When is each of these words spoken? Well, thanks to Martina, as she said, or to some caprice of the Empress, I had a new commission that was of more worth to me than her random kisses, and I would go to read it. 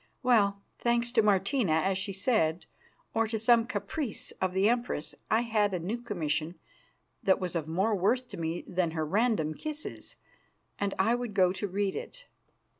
Well, 0.23 0.63
thanks 0.79 1.11
to 1.11 1.21
Martina, 1.21 1.73
as 1.73 1.95
she 1.95 2.11
said, 2.11 2.65
or 3.13 3.27
to 3.27 3.37
some 3.37 3.67
caprice 3.67 4.31
of 4.41 4.51
the 4.53 4.67
Empress, 4.67 5.13
I 5.29 5.41
had 5.41 5.75
a 5.75 5.79
new 5.79 6.01
commission 6.01 6.57
that 7.21 7.39
was 7.39 7.55
of 7.55 7.67
more 7.67 7.93
worth 7.93 8.27
to 8.29 8.37
me 8.37 8.63
than 8.65 8.89
her 8.97 9.05
random 9.05 9.53
kisses, 9.53 10.15
and 10.79 10.95
I 10.97 11.13
would 11.13 11.35
go 11.35 11.53
to 11.53 11.67
read 11.67 11.95
it. 11.95 12.25